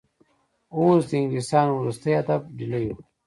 اوس 0.75 1.01
د 1.09 1.11
انګلیسیانو 1.21 1.71
وروستی 1.77 2.11
هدف 2.19 2.41
ډهلی 2.57 2.83
وو. 2.89 3.01